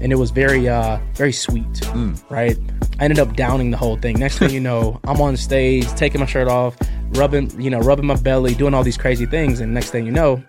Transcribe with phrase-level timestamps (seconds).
[0.00, 1.66] And it was very uh very sweet
[2.30, 2.56] right
[3.00, 6.20] i ended up downing the whole thing next thing you know i'm on stage taking
[6.20, 6.76] my shirt off
[7.10, 10.12] rubbing you know rubbing my belly doing all these crazy things and next thing you
[10.12, 10.42] know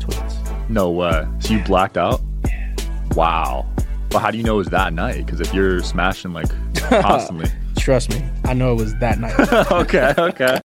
[0.00, 1.26] twins No way.
[1.40, 2.20] So you blacked out?
[2.46, 2.74] Yeah.
[3.14, 3.66] Wow.
[4.10, 5.24] But how do you know it was that night?
[5.26, 6.48] Because if you're smashing like
[7.02, 7.50] constantly.
[7.78, 9.34] trust me i know it was that night
[9.72, 10.60] okay, okay.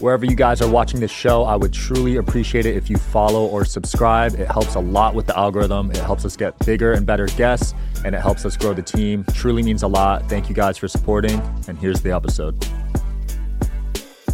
[0.00, 3.44] Wherever you guys are watching this show, I would truly appreciate it if you follow
[3.46, 4.34] or subscribe.
[4.34, 5.90] It helps a lot with the algorithm.
[5.90, 9.26] It helps us get bigger and better guests, and it helps us grow the team.
[9.34, 10.26] Truly means a lot.
[10.26, 12.66] Thank you guys for supporting, and here's the episode.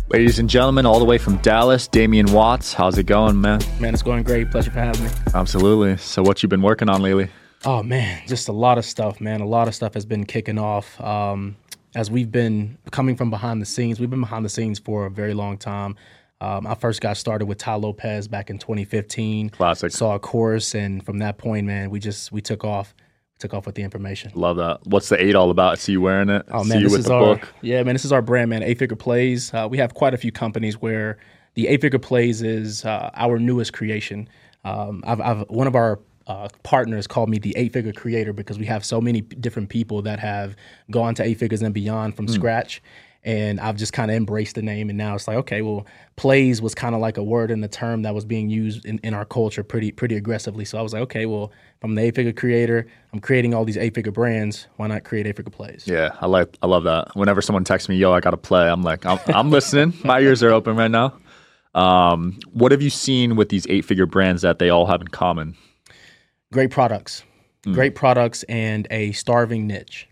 [0.08, 2.72] Ladies and gentlemen, all the way from Dallas, Damien Watts.
[2.72, 3.60] How's it going, man?
[3.80, 5.96] man it's going great pleasure for having me Absolutely.
[5.96, 7.28] So, what you been working on lately?
[7.64, 9.40] Oh man, just a lot of stuff, man.
[9.40, 11.00] A lot of stuff has been kicking off.
[11.00, 11.56] Um,
[11.96, 15.10] as we've been coming from behind the scenes, we've been behind the scenes for a
[15.10, 15.96] very long time.
[16.42, 19.48] Um, I first got started with Tai Lopez back in 2015.
[19.48, 19.90] Classic.
[19.90, 22.94] Saw a course, and from that point, man, we just we took off,
[23.38, 24.30] took off with the information.
[24.34, 24.86] Love that.
[24.86, 25.72] What's the eight all about?
[25.72, 26.44] I see you wearing it.
[26.50, 27.48] Oh see man, you this with is the our book.
[27.62, 27.94] yeah man.
[27.94, 28.62] This is our brand, man.
[28.62, 29.52] Eight Figure Plays.
[29.54, 31.16] Uh, we have quite a few companies where
[31.54, 34.28] the Eight Figure Plays is uh, our newest creation.
[34.64, 38.58] Um, I've, I've one of our uh, partners called me the Eight Figure Creator because
[38.58, 40.56] we have so many p- different people that have
[40.90, 42.82] gone to eight figures and beyond from scratch.
[43.22, 46.62] And I've just kind of embraced the name, and now it's like, okay, well, plays
[46.62, 49.14] was kind of like a word and a term that was being used in, in
[49.14, 50.64] our culture pretty pretty aggressively.
[50.64, 53.64] So I was like, okay, well, if I'm the eight figure creator, I'm creating all
[53.64, 54.68] these eight figure brands.
[54.76, 55.84] Why not create eight figure plays?
[55.88, 56.56] Yeah, I like.
[56.62, 57.16] I love that.
[57.16, 59.92] Whenever someone texts me, "Yo, I got to play," I'm like, I'm, I'm listening.
[60.04, 61.18] My ears are open right now.
[61.74, 65.56] Um, what have you seen with these eight-figure brands that they all have in common?
[66.56, 67.22] Great products,
[67.64, 70.08] great products, and a starving niche.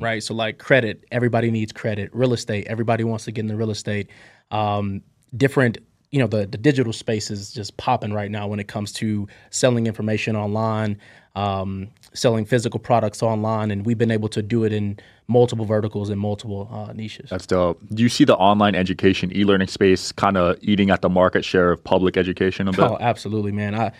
[0.00, 0.22] Right.
[0.22, 2.10] So, like credit, everybody needs credit.
[2.12, 4.08] Real estate, everybody wants to get into real estate.
[4.52, 5.02] Um,
[5.36, 5.78] different,
[6.12, 9.26] you know, the, the digital space is just popping right now when it comes to
[9.50, 10.96] selling information online,
[11.34, 13.72] um, selling physical products online.
[13.72, 14.96] And we've been able to do it in
[15.26, 17.30] multiple verticals and multiple uh, niches.
[17.30, 17.80] That's dope.
[17.94, 21.72] Do you see the online education, e-learning space, kind of eating at the market share
[21.72, 22.80] of public education a bit?
[22.80, 23.74] Oh, absolutely, man.
[23.74, 23.92] I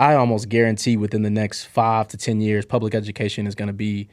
[0.00, 3.74] I almost guarantee within the next five to ten years, public education is going to
[3.74, 4.08] be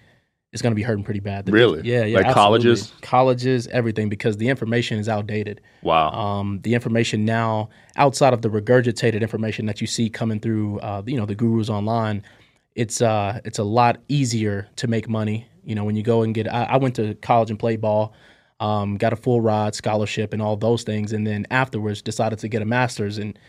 [0.51, 1.49] is going to be hurting pretty bad.
[1.49, 1.81] Really?
[1.83, 2.17] Yeah, yeah.
[2.17, 2.33] Like absolutely.
[2.33, 2.93] colleges?
[3.01, 5.61] colleges, everything, because the information is outdated.
[5.81, 6.11] Wow.
[6.11, 11.03] Um, the information now, outside of the regurgitated information that you see coming through, uh,
[11.05, 12.21] you know, the gurus online,
[12.75, 15.47] it's uh, it's a lot easier to make money.
[15.63, 18.13] You know, when you go and get, I, I went to college and played ball,
[18.59, 22.49] um, got a full ride scholarship and all those things, and then afterwards decided to
[22.49, 23.39] get a master's and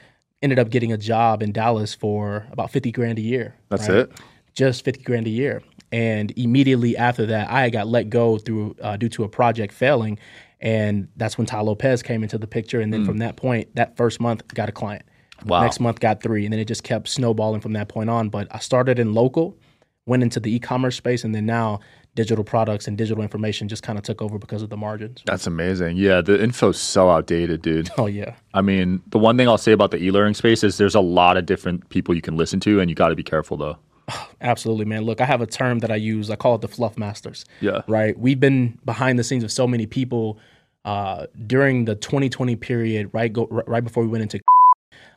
[0.43, 3.55] ended up getting a job in Dallas for about fifty grand a year.
[3.69, 3.99] That's right?
[4.01, 4.13] it.
[4.55, 5.63] just 50 grand a year.
[5.93, 10.19] And immediately after that, I got let go through uh, due to a project failing.
[10.61, 12.81] And that's when Tai Lopez came into the picture.
[12.81, 15.05] And then from that point, that first month, got a client.
[15.47, 15.63] Wow.
[15.63, 16.45] Next month, got three.
[16.45, 18.29] And then it just kept snowballing from that point on.
[18.29, 19.57] But I started in local,
[20.05, 21.79] went into the e commerce space, and then now
[22.15, 25.23] digital products and digital information just kind of took over because of the margins.
[25.25, 25.97] That's amazing.
[25.97, 27.91] Yeah, the info's so outdated, dude.
[27.97, 28.35] Oh, yeah.
[28.55, 31.37] I mean, the one thing I'll say about the e-learning space is there's a lot
[31.37, 33.77] of different people you can listen to, and you got to be careful though.
[34.41, 35.03] Absolutely, man.
[35.03, 36.31] Look, I have a term that I use.
[36.31, 37.45] I call it the fluff masters.
[37.61, 37.83] Yeah.
[37.87, 38.19] Right.
[38.19, 40.39] We've been behind the scenes of so many people
[40.85, 43.11] uh, during the 2020 period.
[43.13, 43.33] Right.
[43.33, 44.41] Go right before we went into.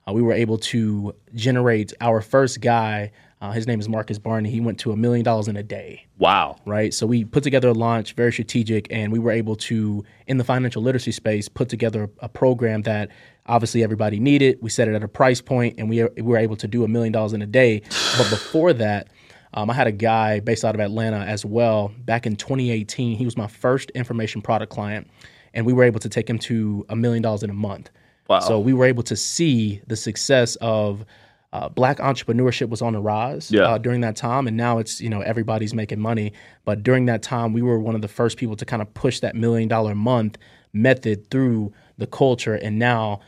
[0.08, 3.12] Uh, we were able to generate our first guy.
[3.42, 4.52] Uh, his name is Marcus Barney.
[4.52, 6.58] He went to a million dollars in a day Wow.
[6.68, 6.94] right?
[6.94, 10.44] So we put together a launch, very strategic, and we were able to, in the
[10.44, 13.10] financial literacy space, put together a, a program that
[13.48, 14.60] obviously everybody needed.
[14.62, 16.88] We set it at a price point, and we, we were able to do a
[16.88, 17.82] million dollars in a day.
[18.18, 19.08] But before that,
[19.56, 21.92] um, I had a guy based out of Atlanta as well.
[22.06, 25.10] Back in 2018, he was my first information product client,
[25.56, 27.90] and we were able to take him to a million dollars in a month.
[28.30, 28.40] Wow.
[28.42, 31.06] So we were able to see the success of
[31.54, 33.64] uh, black entrepreneurship was on the rise Yeah.
[33.64, 36.32] uh, during that time, and now it's you know everybody's making money.
[36.66, 39.20] But during that time, we were one of the first people to kind of push
[39.20, 40.38] that million dollar month
[40.74, 43.20] method through the culture, and now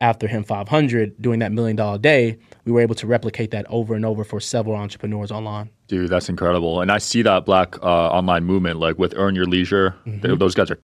[0.00, 3.94] after him 500 doing that million dollar day, we were able to replicate that over
[3.96, 5.70] and over for several entrepreneurs online.
[5.88, 6.80] Dude, that's incredible.
[6.80, 9.96] And I see that black uh, online movement, like with Earn Your Leisure.
[10.06, 10.78] They- those guys are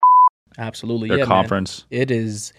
[0.58, 1.22] Absolutely, their Mm-hmm.
[1.32, 1.42] yeah, man.
[1.44, 1.86] conference.
[1.92, 2.54] It is,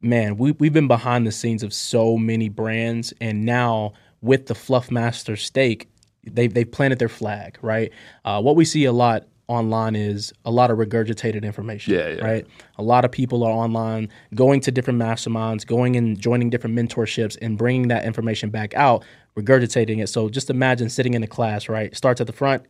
[0.00, 0.36] man.
[0.36, 5.38] We we've been behind the scenes of so many brands, and now with the Fluffmaster
[5.38, 5.88] stake,
[6.24, 7.58] they they've planted their flag.
[7.62, 7.92] Right.
[8.24, 11.94] Uh, what we see a lot online is a lot of regurgitated information.
[11.94, 12.24] Yeah, yeah.
[12.24, 12.46] Right.
[12.78, 17.36] A lot of people are online, going to different masterminds, going and joining different mentorships,
[17.42, 19.04] and bringing that information back out,
[19.36, 20.08] regurgitating it.
[20.08, 21.68] So just imagine sitting in a class.
[21.68, 21.94] Right.
[21.96, 22.64] Starts at the front,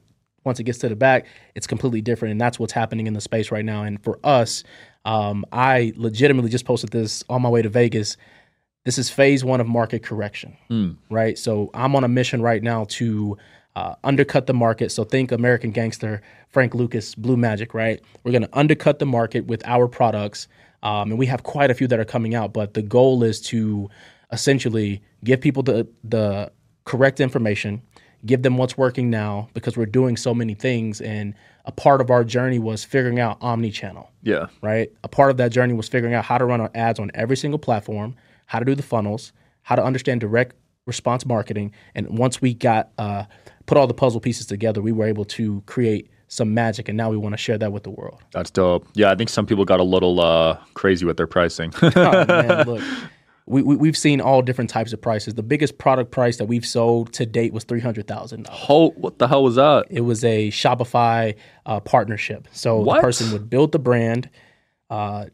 [0.44, 3.20] once it gets to the back, it's completely different, and that's what's happening in the
[3.20, 3.82] space right now.
[3.82, 4.64] And for us,
[5.04, 8.16] um, I legitimately just posted this on my way to Vegas.
[8.84, 10.56] This is phase one of market correction,
[11.10, 11.38] right?
[11.38, 13.36] So I'm on a mission right now to
[13.76, 14.90] uh, undercut the market.
[14.90, 18.00] So think American Gangster, Frank Lucas, Blue Magic, right?
[18.24, 20.48] We're going to undercut the market with our products,
[20.82, 22.52] um, and we have quite a few that are coming out.
[22.52, 23.88] But the goal is to
[24.32, 26.50] essentially give people the the
[26.84, 27.82] correct information,
[28.26, 31.00] give them what's working now because we're doing so many things.
[31.00, 31.34] And
[31.64, 34.46] a part of our journey was figuring out omni-channel Yeah.
[34.62, 34.90] right?
[35.04, 37.36] A part of that journey was figuring out how to run our ads on every
[37.36, 38.14] single platform,
[38.46, 39.32] how to do the funnels,
[39.62, 40.56] how to understand direct
[40.86, 43.24] response marketing, and once we got uh,
[43.66, 47.10] put all the puzzle pieces together, we were able to create some magic, and now
[47.10, 48.20] we want to share that with the world.
[48.32, 48.86] That's dope.
[48.94, 51.72] Yeah, I think some people got a little uh, crazy with their pricing.
[51.82, 52.82] Oh, man, look.
[53.50, 55.34] We, we, we've seen all different types of prices.
[55.34, 58.66] The biggest product price that we've sold to date was three hundred thousand dollars.
[58.68, 59.86] oh, what the hell was that?
[59.90, 61.34] It was a Shopify
[61.66, 62.48] uh, partnership.
[62.52, 62.96] So What?
[62.96, 64.30] the person would build the brand,
[64.88, 65.26] uh,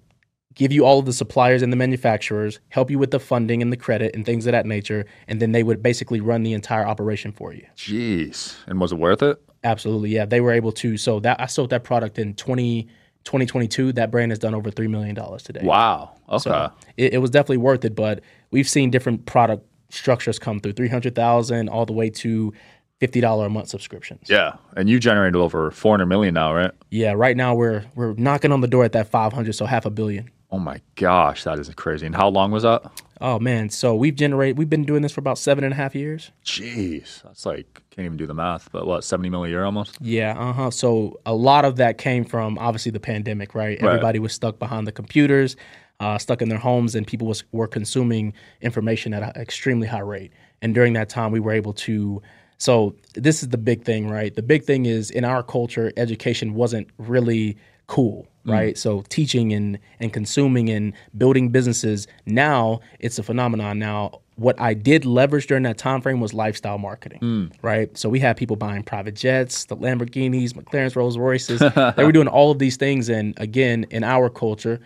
[0.55, 3.71] give you all of the suppliers and the manufacturers, help you with the funding and
[3.71, 6.87] the credit and things of that nature, and then they would basically run the entire
[6.87, 7.67] operation for you.
[7.77, 8.57] Jeez.
[8.67, 9.39] And was it worth it?
[9.65, 10.25] Absolutely, yeah.
[10.25, 10.97] They were able to.
[10.97, 12.89] So that I sold that product in 20,
[13.27, 13.93] 2022.
[13.93, 15.61] That brand has done over three million dollars today.
[15.63, 16.13] Wow.
[16.29, 16.39] Okay.
[16.39, 17.95] So it, it was definitely worth it.
[17.95, 22.53] But we've seen different product structures come through, three hundred thousand all the way to
[22.99, 24.29] fifty dollar a month subscriptions.
[24.31, 24.55] yeah.
[24.77, 26.71] And you generated over 400 million now, right?
[26.91, 29.91] Yeah, right now we're we're knocking on the door at that 500, so half a
[29.91, 30.31] billion.
[30.51, 32.07] Oh my gosh, that is crazy.
[32.07, 32.85] And how long was that?
[33.21, 35.95] Oh man, so we've generated we've been doing this for about seven and a half
[35.95, 36.31] years.
[36.45, 37.23] Jeez.
[37.23, 39.97] That's like, can't even do the math, but what, 70 million a year almost?
[40.01, 40.71] Yeah, uh huh.
[40.71, 43.79] So a lot of that came from obviously the pandemic, right?
[43.83, 45.57] Everybody was stuck behind the computers,
[46.01, 50.01] uh, stuck in their homes, and people was were consuming information at an extremely high
[50.01, 50.33] rate.
[50.63, 52.23] And during that time, we were able to.
[52.59, 54.35] So this is the big thing, right?
[54.35, 58.53] The big thing is in our culture, education wasn't really cool, Mm.
[58.53, 58.79] right?
[58.79, 63.79] So teaching and and consuming and building businesses now it's a phenomenon.
[63.79, 67.53] Now what I did leverage during that time frame was lifestyle marketing, mm.
[67.63, 67.97] right?
[67.97, 71.61] So we had people buying private jets, the Lamborghinis, McLarens, Rolls Royces.
[71.97, 74.79] they were doing all of these things, and again, in our culture,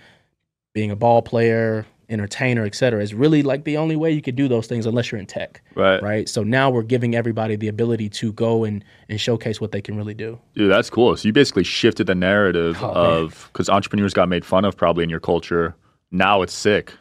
[0.72, 4.36] being a ball player, entertainer, et cetera, is really like the only way you could
[4.36, 6.02] do those things unless you're in tech, Right.
[6.02, 6.28] right?
[6.28, 9.96] So now we're giving everybody the ability to go and and showcase what they can
[9.96, 10.38] really do.
[10.54, 11.16] Dude, that's cool.
[11.16, 12.92] So you basically shifted the narrative Oh,
[13.24, 15.74] of, because entrepreneurs got made fun of probably in your culture.
[16.10, 16.92] Now it's sick.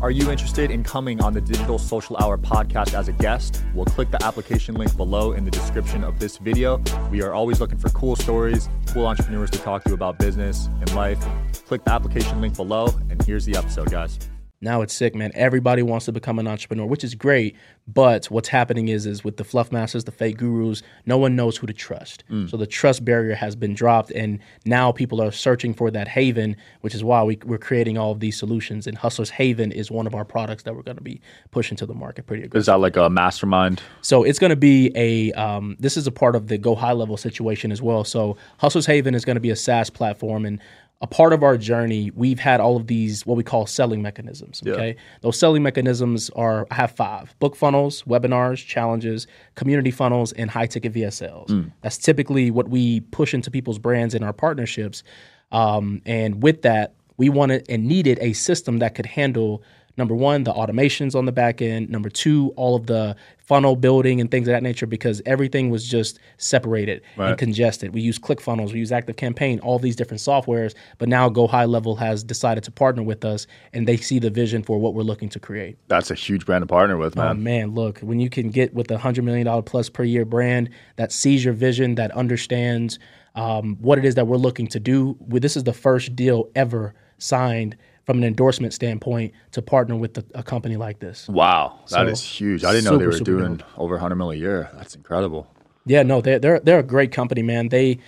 [0.00, 3.62] Are you interested in coming on the Digital Social Hour podcast as a guest?
[3.74, 6.80] Well, click the application link below in the description of this video.
[7.10, 10.92] We are always looking for cool stories, cool entrepreneurs to talk to about business and
[10.94, 11.24] life.
[11.66, 14.18] Click the application link below, and here's the episode, guys.
[14.62, 15.32] Now it's sick, man.
[15.34, 17.56] Everybody wants to become an entrepreneur, which is great.
[17.88, 21.56] But what's happening is, is with the fluff masters, the fake gurus, no one knows
[21.56, 22.22] who to trust.
[22.48, 26.56] So the trust barrier has been dropped, and now people are searching for that haven,
[26.82, 28.86] which is why we, we're creating all of these solutions.
[28.86, 31.86] And Hustlers Haven is one of our products that we're going to be pushing to
[31.86, 32.60] the market pretty aggressively.
[32.60, 33.82] Is that like a mastermind?
[34.00, 35.32] So it's going to be a.
[35.32, 38.04] Um, this is a part of the go high level situation as well.
[38.04, 40.60] So Hustlers Haven is going to be a SaaS platform, and
[41.02, 44.62] a part of our journey, we've had all of these what we call selling mechanisms.
[44.74, 50.48] Okay, those selling mechanisms are I have five: book funnels, webinars, challenges, community funnels, and
[50.48, 51.50] high ticket VSLs.
[51.82, 55.02] That's typically what we push into people's brands in our partnerships.
[55.50, 59.62] Um, and with that, we wanted and needed a system that could handle
[59.96, 64.20] number one, the automations on the back end, number two, all of the funnel building
[64.20, 67.30] and things of that nature, because everything was just separated Right.
[67.30, 67.92] and congested.
[67.92, 71.66] We use ClickFunnels, we use Active Campaign, all these different softwares, but now Go High
[71.66, 75.02] Level has decided to partner with us and they see the vision for what we're
[75.02, 75.76] looking to create.
[75.88, 77.42] That's a huge brand to partner with, Oh man.
[77.42, 80.70] man, look, when you can get with a hundred million dollar plus per year brand
[80.96, 82.98] that sees your vision, that understands
[83.34, 85.16] um, what it is that we're looking to do.
[85.26, 90.24] This is the first deal ever signed from an endorsement standpoint to partner with a,
[90.34, 91.28] a company like this.
[91.28, 92.64] Wow, that is So, huge.
[92.64, 93.78] I didn't know they were doing dope.
[93.78, 94.70] over 100 mil a year.
[94.74, 95.46] That's incredible.
[95.86, 97.68] Yeah, no, they're they're they're a great company, man.
[97.68, 97.98] They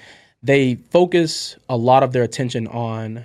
[0.43, 3.25] they focus a lot of their attention on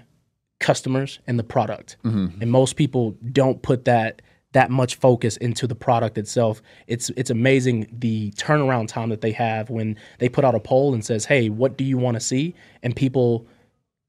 [0.60, 2.42] customers and the product, mm-hmm.
[2.42, 4.22] and most people don't put that
[4.52, 6.62] that much focus into the product itself.
[6.88, 10.94] It's it's amazing the turnaround time that they have when they put out a poll
[10.96, 13.46] and says, "Hey, what do you want to see?" and people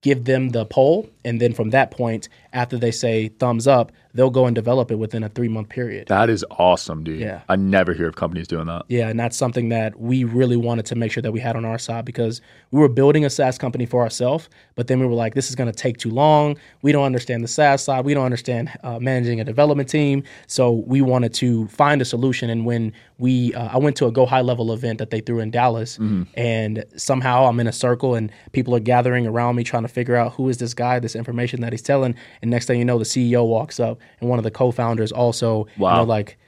[0.03, 4.31] give them the poll, and then from that point, after they say thumbs up, they'll
[4.31, 6.09] go and develop it within a three month period.
[6.09, 7.21] That is awesome, dude.
[7.21, 7.43] Yeah.
[7.49, 8.85] I never hear of companies doing that.
[8.89, 11.65] Yeah, and that's something that we really wanted to make sure that we had on
[11.65, 15.15] our side because we were building a SaaS company for ourselves, but then we were
[15.15, 16.57] like, this is going to take too long.
[16.83, 18.05] We don't understand the SaaS side.
[18.05, 20.23] We don't understand uh, managing a development team.
[20.47, 22.51] So we wanted to find a solution.
[22.51, 25.41] And when we, uh, I went to a Go High Level event that they threw
[25.41, 25.99] in Dallas,
[26.35, 30.17] and somehow I'm in a circle and people are gathering around me trying to figure
[30.17, 32.15] out who is this guy, this information that he's telling.
[32.43, 35.67] And next thing you know, the CEO walks up and one of the co-founders also,
[35.77, 36.39] you know, like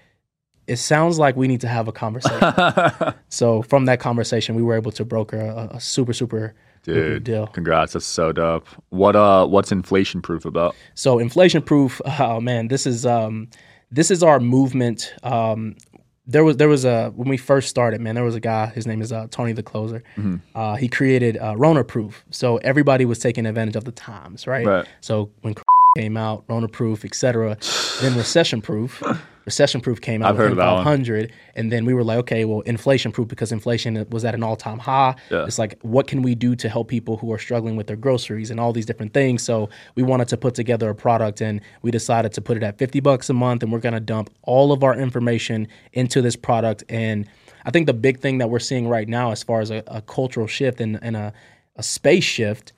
[0.67, 3.15] it sounds like we need to have a conversation.
[3.29, 6.55] so from that conversation, we were able to broker a, a super super
[6.85, 7.47] Dude, deal.
[7.49, 7.93] congrats.
[7.93, 8.67] That's so dope.
[8.91, 10.75] What uh what's inflation proof about?
[10.95, 12.01] So inflation proof.
[12.19, 13.49] Oh man, this is um,
[13.91, 15.13] this is our movement.
[15.23, 15.77] Um,
[16.27, 18.15] there was there was a when we first started, man.
[18.15, 18.67] There was a guy.
[18.67, 20.05] His name is uh, Tony the Closer.
[20.17, 20.37] Mm-hmm.
[20.55, 22.25] Uh, he created uh, Rona Proof.
[22.31, 24.65] So everybody was taking advantage of the times, right?
[24.65, 24.87] Right.
[25.01, 25.55] So when
[25.97, 27.57] came out, Rona Proof, etc.
[28.01, 29.03] then Recession Proof.
[29.45, 30.31] Recession Proof came out.
[30.31, 30.85] I've heard with of that one.
[30.85, 34.45] 500, and then we were like, okay, well, inflation proof because inflation was at an
[34.45, 35.17] all time high.
[35.33, 35.45] Yeah.
[35.47, 38.53] It's like, what can we do to help people who are struggling with their groceries
[38.53, 39.43] and all these different things?
[39.43, 42.79] So we wanted to put together a product, and we decided to put it at
[42.79, 46.85] 50 bucks a month, and we're gonna dump all of our information into this product.
[46.89, 47.29] And
[47.65, 50.03] I think the big thing that we're seeing right now, as far as a, a
[50.03, 51.33] cultural shift and, and a,
[51.75, 52.73] a space shift,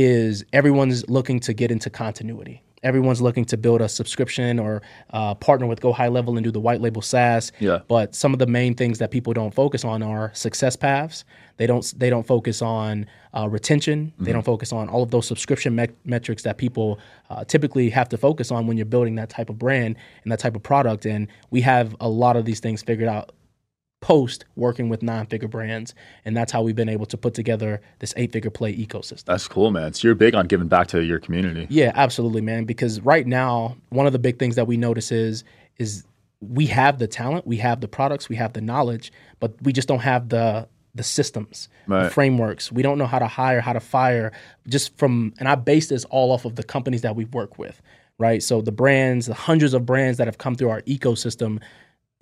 [0.00, 2.62] is everyone's looking to get into continuity.
[2.82, 4.80] Everyone's looking to build a subscription or
[5.10, 7.52] uh, partner with Go High Level and do the white label SaaS.
[7.60, 7.80] Yeah.
[7.88, 11.26] But some of the main things that people don't focus on are success paths.
[11.58, 11.84] They don't.
[11.98, 13.04] They don't focus on
[13.36, 14.14] uh, retention.
[14.18, 18.08] They don't focus on all of those subscription me- metrics that people uh, typically have
[18.08, 21.04] to focus on when you're building that type of brand and that type of product.
[21.04, 23.32] And we have a lot of these things figured out
[24.00, 28.14] post working with nine-figure brands, and that's how we've been able to put together this
[28.16, 29.24] eight-figure play ecosystem.
[29.24, 29.92] That's cool, man.
[29.92, 31.66] So you're big on giving back to your community.
[31.68, 32.64] Yeah, absolutely, man.
[32.64, 35.44] Because right now, one of the big things that we notice is
[35.78, 36.04] is
[36.40, 39.88] we have the talent, we have the products, we have the knowledge, but we just
[39.88, 42.72] don't have the the systems, the frameworks.
[42.72, 44.32] We don't know how to hire, how to fire.
[44.66, 47.80] Just from and I base this all off of the companies that we work with,
[48.18, 48.42] right?
[48.42, 51.60] So the brands, the hundreds of brands that have come through our ecosystem,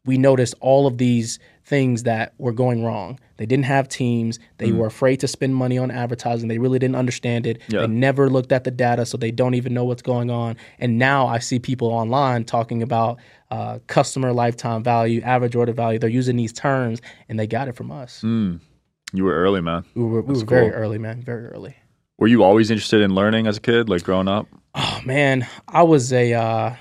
[0.04, 3.20] we noticed all of these things that were going wrong.
[3.36, 4.38] They didn't have teams.
[4.56, 6.48] They were afraid to spend money on advertising.
[6.48, 7.60] They really didn't understand it.
[7.68, 7.82] Yeah.
[7.82, 10.56] They never looked at the data, so they don't even know what's going on.
[10.78, 13.18] And now I see people online talking about
[13.50, 15.98] uh, customer lifetime value, average order value.
[15.98, 18.22] They're using these terms, and they got it from us.
[19.12, 19.84] You were early, man.
[19.94, 21.76] We were, we were very early, man, very early.
[22.18, 24.48] Were you always interested in learning as a kid, like growing up?
[24.74, 26.74] Oh man, I was a uh,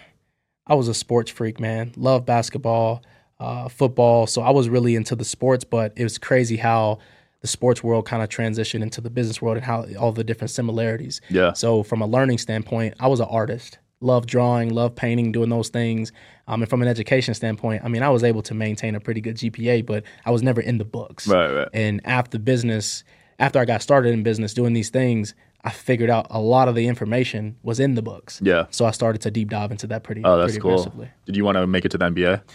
[0.68, 1.94] I was a sports freak, man.
[1.96, 3.04] Love basketball,
[3.40, 4.28] uh, football.
[4.28, 7.00] So I was really into the sports, but it was crazy how
[7.42, 10.52] the sports world kind of transitioned into the business world and how all the different
[10.52, 11.22] similarities.
[11.30, 11.54] Yeah.
[11.54, 13.80] So from a learning standpoint, I was an artist.
[14.00, 16.12] Love drawing, love painting, doing those things.
[16.48, 19.22] Um, and from an education standpoint, I mean, I was able to maintain a pretty
[19.22, 21.28] good GPA, but I was never in the books.
[21.28, 21.68] Right, right.
[21.74, 23.04] And after business,
[23.40, 25.34] after I got started in business doing these things,
[25.68, 28.40] I figured out a lot of the information was in the books.
[28.42, 28.68] Yeah.
[28.70, 30.72] So I started to deep dive into that pretty, Oh, that's pretty cool.
[30.74, 31.10] aggressively.
[31.26, 32.42] Did you want to make it to the NBA?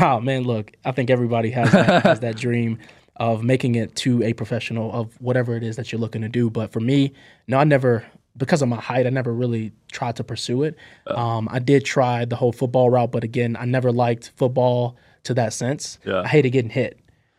[0.00, 2.78] Oh man, look, I think everybody has that, has that dream
[3.14, 6.50] of making it to a professional of whatever it is that you're looking to do.
[6.50, 7.12] But for me,
[7.46, 8.04] no, I never
[8.36, 10.76] because of my height, I never really tried to pursue it.
[11.06, 15.34] Um, I did try the whole football route, but again, I never liked football to
[15.34, 15.98] that sense.
[16.04, 16.22] Yeah.
[16.22, 16.98] I hated getting hit.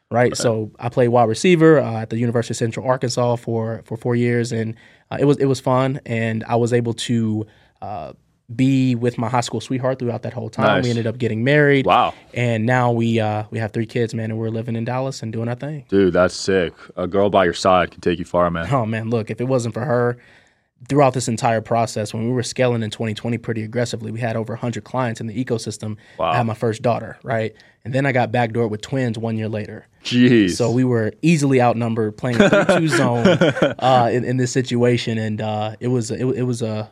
[0.09, 0.37] Right?
[0.37, 4.15] so I played wide receiver uh, at the University of Central Arkansas for for four
[4.15, 4.73] years, and
[5.11, 7.45] uh, it was it was fun, and I was able to
[7.81, 8.13] uh,
[8.55, 10.67] be with my high school sweetheart throughout that whole time.
[10.67, 10.83] Nice.
[10.83, 11.85] We ended up getting married.
[11.85, 12.13] Wow.
[12.33, 15.33] And now we uh, we have three kids, man, and we're living in Dallas and
[15.33, 15.85] doing our thing.
[15.89, 16.73] Dude, that's sick.
[16.95, 18.67] A girl by your side can take you far, man.
[18.71, 20.17] Oh man, look, if it wasn't for her,
[20.87, 24.53] throughout this entire process, when we were scaling in 2020 pretty aggressively, we had over
[24.53, 25.97] 100 clients in the ecosystem.
[26.17, 26.31] Wow.
[26.31, 27.55] I had my first daughter, right,
[27.87, 29.87] and then I got backdoored with twins one year later.
[30.03, 30.57] Jeez.
[30.57, 33.27] So we were easily outnumbered playing a 3-2 zone
[33.79, 36.91] uh, in, in this situation, and uh, it was it, it was a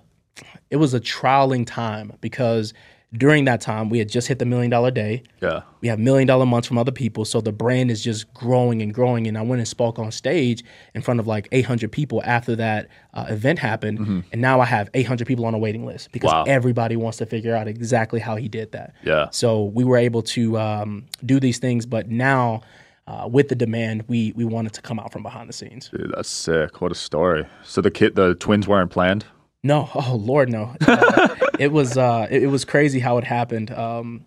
[0.70, 2.74] it was a trialing time because
[3.18, 5.24] during that time, we had just hit the million dollar day.
[5.42, 5.62] Yeah.
[5.82, 7.24] We have million dollar months from other people.
[7.26, 9.28] So the brand is just growing and growing.
[9.28, 12.90] And I went and spoke on stage in front of like 800 people after that
[13.14, 14.24] uh, event happened.
[14.32, 16.44] And now I have 800 people on a waiting list because Wow.
[16.48, 18.94] everybody wants to figure out exactly how he did that.
[19.04, 19.30] Yeah.
[19.32, 21.86] So we were able to um, do these things.
[21.86, 22.62] But now,
[23.08, 25.90] uh, with the demand, we, we wanted to come out from behind the scenes.
[25.90, 26.82] Dude, that's sick.
[26.82, 27.46] What a story.
[27.64, 29.26] So the kid, the twins weren't planned.
[29.64, 30.76] No, oh Lord, no.
[30.88, 33.72] Uh, it was uh, it, it was crazy how it happened.
[33.72, 34.26] Um,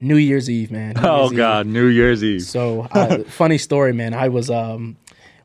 [0.00, 0.94] New Year's Eve, man.
[0.94, 1.36] New Oh Year's Eve.
[1.36, 2.42] God, New Year's Eve.
[2.42, 4.14] So uh, funny story, man.
[4.14, 4.96] I was um,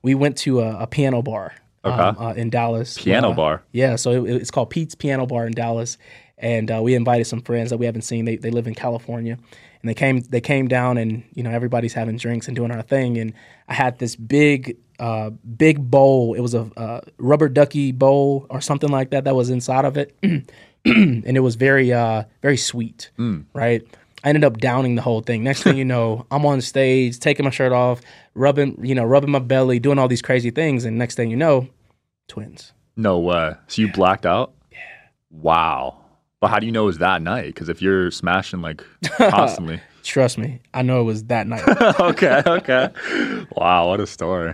[0.01, 2.23] we went to a, a piano bar um, Okay.
[2.25, 2.97] uh, in Dallas.
[2.97, 3.63] Piano Uh, bar?
[3.71, 5.97] Yeah, so it, it's called Pete's Piano Bar in Dallas,
[6.37, 8.25] and uh, we invited some friends that we haven't seen.
[8.25, 9.33] They they live in California,
[9.81, 12.81] and they came they came down, and you know everybody's having drinks and doing our
[12.81, 13.33] thing, and
[13.67, 14.77] I had this big.
[14.97, 16.35] Uh, big bowl.
[16.35, 19.97] It was a uh, rubber ducky bowl or something like that that was inside of
[19.97, 20.15] it,
[21.25, 23.09] and it was very uh, very sweet,
[23.53, 23.81] right?
[24.23, 25.43] I ended up downing the whole thing.
[25.43, 28.01] Next thing you know, I'm on stage, taking my shirt off,
[28.33, 31.37] rubbing, you know, rubbing my belly, doing all these crazy things, and next thing you
[31.37, 31.67] know,
[32.27, 32.73] twins.
[32.95, 33.53] No way.
[33.67, 34.53] So you blacked out?
[34.71, 34.77] Yeah.
[35.29, 36.01] Wow.
[36.39, 37.47] But how do you know it was that night?
[37.47, 38.83] Because if you're smashing like
[39.17, 39.79] constantly.
[40.03, 41.63] Trust me, I know it was that night.
[41.99, 42.89] okay, okay.
[43.51, 44.53] Wow, what a story.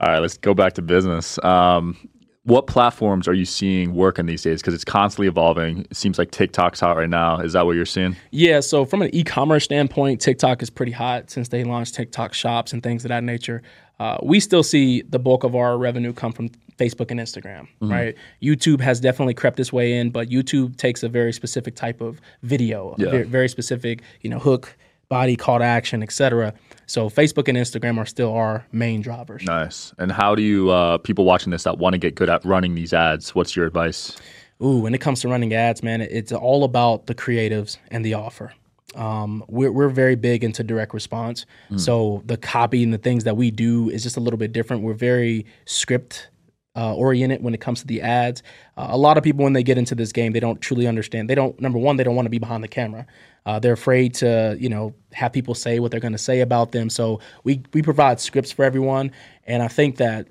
[0.00, 1.42] All right, let's go back to business.
[1.44, 1.96] Um,
[2.44, 4.60] what platforms are you seeing working these days?
[4.60, 5.80] Because it's constantly evolving.
[5.90, 7.38] It seems like TikTok's hot right now.
[7.40, 8.16] Is that what you're seeing?
[8.30, 12.72] yeah, so from an e-commerce standpoint, TikTok is pretty hot since they launched TikTok shops
[12.72, 13.62] and things of that nature.
[13.98, 18.14] Uh, we still see the bulk of our revenue come from Facebook and Instagram, right?
[18.42, 22.18] YouTube has definitely crept its way in, but YouTube takes a very specific type of
[22.42, 23.10] video, a Yeah.
[23.10, 24.74] very, very specific, you know, hook,
[25.10, 26.54] body, call to action, etc.
[26.86, 29.42] So Facebook and Instagram are still our main drivers.
[29.44, 29.92] Nice.
[29.98, 32.74] And how do you, uh, people watching this that want to get good at running
[32.74, 34.16] these ads, what's your advice?
[34.62, 38.14] Ooh, when it comes to running ads, man, it's all about the creatives and the
[38.14, 38.52] offer.
[38.94, 41.46] Um, we're, we're very big into direct response.
[41.76, 44.82] So the copy and the things that we do is just a little bit different.
[44.82, 46.29] We're very script
[46.76, 48.42] uh, oriented when it comes to the ads.
[48.76, 51.28] Uh, a lot of people, when they get into this game, they don't truly understand.
[51.28, 53.06] They don't, number one, they don't want to be behind the camera.
[53.46, 56.72] Uh, they're afraid to, you know, have people say what they're going to say about
[56.72, 56.90] them.
[56.90, 59.10] So we, we provide scripts for everyone.
[59.44, 60.28] And I think that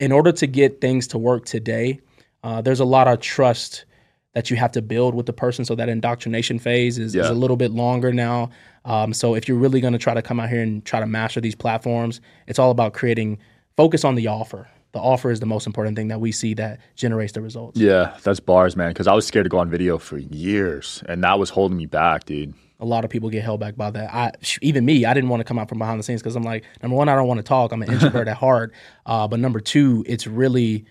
[0.00, 2.00] in order to get things to work today,
[2.42, 3.84] uh, there's a lot of trust
[4.32, 5.64] that you have to build with the person.
[5.64, 8.50] So that indoctrination phase is, is a little bit longer now.
[8.84, 11.06] Um, so if you're really going to try to come out here and try to
[11.06, 13.38] master these platforms, it's all about creating
[13.76, 14.68] focus on the offer.
[14.92, 17.78] The offer is the most important thing that we see that generates the results.
[17.78, 18.90] Yeah, that's bars, man.
[18.90, 21.86] Because I was scared to go on video for years, and that was holding me
[21.86, 22.54] back, dude.
[22.80, 24.12] A lot of people get held back by that.
[24.12, 26.42] I, even me, I didn't want to come out from behind the scenes because I'm
[26.42, 27.72] like, number one, I don't want to talk.
[27.72, 28.72] I'm an introvert at heart.
[29.06, 30.86] Uh, but number two, it's really,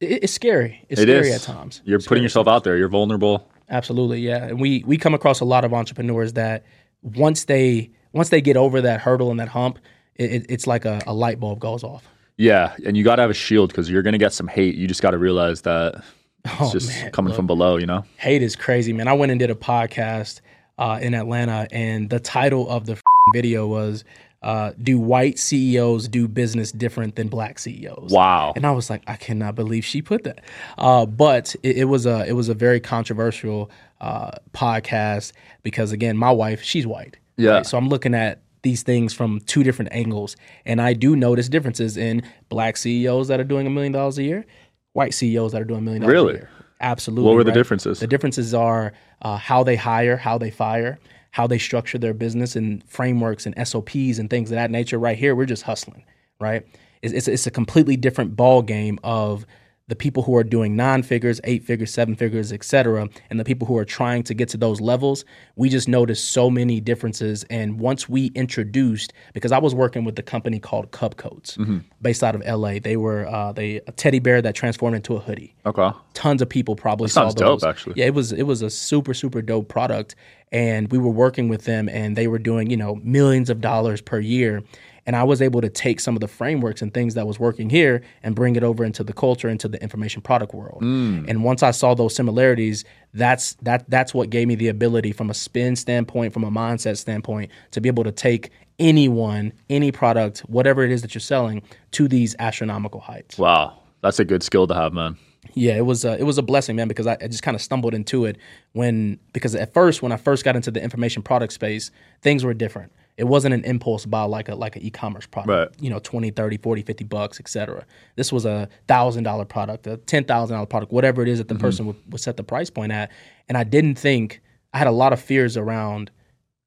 [0.00, 0.84] it, it's scary.
[0.88, 1.34] It's It scary is.
[1.46, 1.82] at times.
[1.84, 2.76] You're It's putting yourself out there.
[2.76, 3.48] You're vulnerable.
[3.68, 4.46] Absolutely, yeah.
[4.46, 6.64] And we we come across a lot of entrepreneurs that
[7.02, 9.78] once they once they get over that hurdle and that hump,
[10.16, 12.08] it, it, it's like a, a light bulb goes off.
[12.40, 14.74] Yeah, and you got to have a shield because you're gonna get some hate.
[14.74, 16.02] You just got to realize that
[16.46, 17.36] it's Oh, just man, coming look.
[17.36, 17.76] from below.
[17.76, 18.04] You know.
[18.16, 19.08] Hate is crazy, man.
[19.08, 20.40] I went and did a podcast
[20.78, 22.98] uh, in Atlanta, and the title of the
[23.34, 24.04] video was
[24.42, 28.54] uh, "Do White CEOs Do Business Different Than Black CEOs?" Wow.
[28.56, 30.40] And I was like, I cannot believe she put that.
[30.78, 36.16] Uh, but it, it was a it was a very controversial uh, podcast because again,
[36.16, 37.18] my wife, she's white.
[37.36, 37.60] Yeah.
[37.62, 41.96] So I'm looking at these things from two different angles, and I do notice differences
[41.96, 44.44] in black CEOs that are doing a million dollars a year,
[44.92, 46.30] white CEOs that are doing a million dollars Really?
[46.34, 46.50] a year.
[46.52, 47.26] Really absolutely.
[47.26, 47.54] What were the right?
[47.54, 48.00] differences?
[48.00, 48.92] The differences are
[49.22, 50.98] uh, how they hire, how they fire,
[51.30, 54.98] how they structure their business and frameworks and SOPs and things of that nature.
[54.98, 56.04] Right here, we're just hustling,
[56.40, 56.66] right?
[57.02, 59.46] It's, it's, it's a completely different ball game of
[59.90, 63.44] the people who are doing nine figures, eight figures, seven figures, et cetera, and the
[63.44, 65.24] people who are trying to get to those levels.
[65.56, 67.44] We just noticed so many differences.
[67.50, 71.78] And once we introduced, because I was working with a company called Cubcoats, Mm-hmm.
[72.00, 75.20] based out of LA, they were uh, they a teddy bear that transformed into a
[75.20, 75.90] hoodie Okay.
[76.14, 77.94] tons of people probably saw sounds dope, actually.
[77.96, 80.14] Yeah, it was it was a super super dope product,
[80.52, 84.00] and we were working with them, and they were doing you know millions of dollars
[84.00, 84.62] per year,
[85.10, 87.68] and I was able to take some of the frameworks and things that was working
[87.68, 90.82] here and bring it over into the culture, into the information product world.
[90.82, 91.28] Mm.
[91.28, 95.28] And once I saw those similarities, that's that that's what gave me the ability, from
[95.28, 100.42] a spin standpoint, from a mindset standpoint, to be able to take anyone, any product,
[100.42, 103.36] whatever it is that you're selling, to these astronomical heights.
[103.36, 105.16] Wow, that's a good skill to have, man.
[105.54, 107.60] Yeah, it was a, it was a blessing, man, because I, I just kind of
[107.60, 108.36] stumbled into it
[108.74, 111.90] when because at first when I first got into the information product space,
[112.22, 112.92] things were different.
[113.20, 115.82] It wasn't an impulse buy like a like an e-commerce product, Right.
[115.82, 117.84] you know, 20, 30, 40, 50 bucks, etc.
[118.16, 121.62] This was a $1000 product, a $10,000 product, whatever it is that the mm-hmm.
[121.62, 123.10] person would, would set the price point at,
[123.48, 124.40] and I didn't think
[124.72, 126.10] I had a lot of fears around.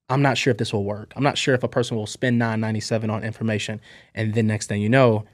[0.10, 1.12] I'm not sure if this will work.
[1.16, 3.82] I'm not sure if a person will spend 9.97 on information,
[4.14, 5.26] and then next thing you know,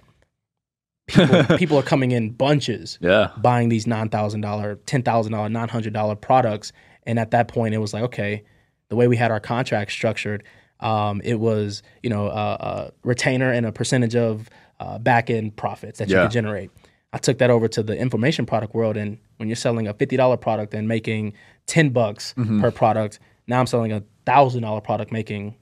[1.07, 3.31] people, people are coming in bunches, Yeah.
[3.37, 6.71] buying these nine thousand dollar, ten thousand dollar, nine hundred dollar products.
[7.03, 8.43] And at that point, it was like, okay,
[8.89, 10.43] the way we had our contract structured,
[10.79, 15.55] um, it was you know a, a retainer and a percentage of uh, back end
[15.55, 16.71] profits that you could generate.
[17.11, 20.15] I took that over to the information product world, and when you're selling a fifty
[20.17, 21.33] dollar product and making
[21.65, 22.61] ten bucks Mm-hmm.
[22.61, 25.55] per product, now I'm selling a thousand dollar product making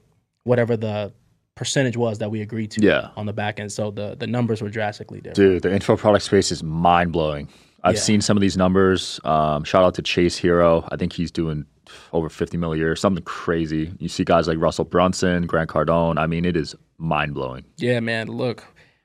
[0.44, 1.12] whatever the
[1.54, 3.08] percentage was that we agreed to Yeah.
[3.16, 3.72] on the back end.
[3.72, 5.36] So the the numbers were drastically different.
[5.36, 7.48] Dude, the info product space is mind blowing.
[7.82, 8.00] I've Yeah.
[8.00, 9.18] seen some of these numbers.
[9.24, 10.86] Um, shout out to Chase Hero.
[10.92, 11.64] I think he's doing
[12.12, 13.92] over 50 mil a year, something crazy.
[13.98, 16.18] You see guys like Russell Brunson, Grant Cardone.
[16.18, 17.64] I mean, it is mind blowing.
[17.76, 18.28] Yeah, man.
[18.28, 18.64] Look,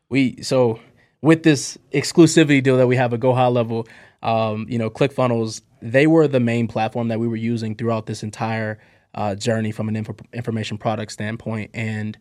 [0.09, 0.79] we so
[1.21, 3.87] with this exclusivity deal that we have at Go High Level,
[4.21, 8.23] um, you know, ClickFunnels, they were the main platform that we were using throughout this
[8.23, 8.79] entire
[9.15, 11.71] uh, journey from an info, information product standpoint.
[11.73, 12.17] And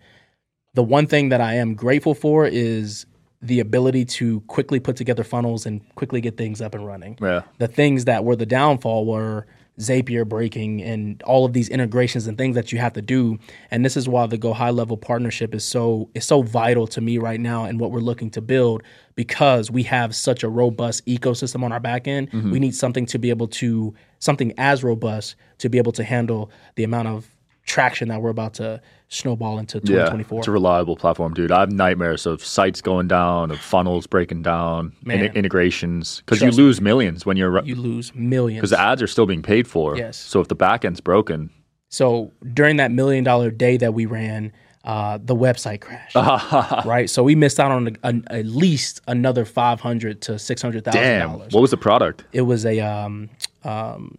[0.75, 3.07] the one thing that I am grateful for is
[3.41, 7.19] the ability to quickly put together funnels and quickly get things up and running.
[7.21, 7.43] Yeah.
[7.59, 9.47] The things that were the downfall were
[9.83, 13.39] Zapier breaking and all of these integrations and things that you have to do.
[13.71, 17.01] And this is why the Go High Level partnership is so is so vital to
[17.01, 18.83] me right now and what we're looking to build
[19.15, 22.31] because we have such a robust ecosystem on our back end.
[22.31, 22.51] Mm-hmm.
[22.51, 26.51] We need something to be able to something as robust to be able to handle
[26.77, 27.32] the amount of
[27.73, 30.39] traction that we're about to snowball into Yeah, 2024.
[30.41, 31.51] it's a reliable platform, dude.
[31.51, 36.49] I have nightmares of sites going down, of funnels breaking down, in- integrations, because you
[36.49, 36.65] Trust me.
[36.65, 38.59] lose millions when you're you lose millions.
[38.61, 39.97] because the ads are still being paid for.
[39.97, 40.17] Yes.
[40.19, 41.49] So if the back end's broken,
[41.89, 44.53] So during that million dollar day that we ran,
[44.85, 46.15] uh, the website crashed.
[46.87, 50.61] right, so we missed out on a, an- at least another five hundred to six
[50.61, 52.25] hundred thousand damn, what was the product?
[52.33, 53.31] It was a um,
[53.65, 54.19] um,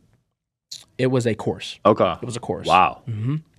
[0.98, 1.80] it was a course.
[1.86, 2.68] Okay, It was a course.
[2.68, 3.02] wow,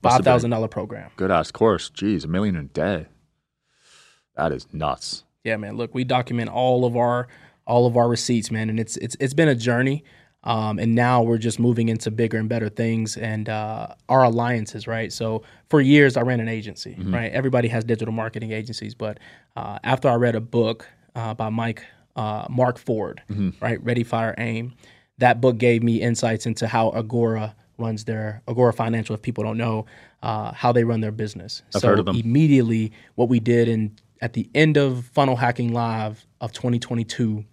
[0.03, 1.11] five thousand dollar program.
[1.17, 1.91] good ass course.
[1.91, 3.07] Jeez, a million a day.
[4.37, 5.25] That is nuts.
[5.45, 5.77] Yeah, man.
[5.77, 7.29] Look, we document all of our
[7.67, 10.05] all of our receipts, man, and it's it's it's been a journey.
[10.47, 14.87] Um, and now we're just moving into bigger and better things and uh, our alliances,
[14.87, 15.11] right?
[15.11, 17.33] So for years, I ran an agency, right?
[17.33, 19.21] Everybody has digital marketing agencies, but
[19.57, 21.83] uh, after I read a book uh, by Mike
[22.15, 23.23] uh, Mark Ford,
[23.63, 24.75] right, Ready, Fire, Aim,
[25.19, 29.15] that book gave me insights into how Agora runs their Agora Financial.
[29.15, 29.87] If people don't know
[30.23, 32.17] uh, how they run their business, I've so heard of them.
[32.17, 37.45] immediately what we did in at the end of Funnel Hacking Live of 2022,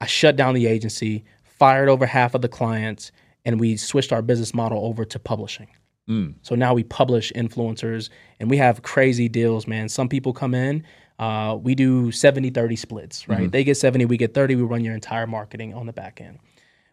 [0.00, 3.12] I shut down the agency, fired over half of the clients,
[3.44, 5.68] and we switched our business model over to publishing.
[6.42, 9.88] So now we publish influencers and we have crazy deals, man.
[9.88, 10.84] Some people come in,
[11.20, 13.50] uh, we do 70 30 splits, right?
[13.52, 16.40] They get 70, we get 30, we run your entire marketing on the back end.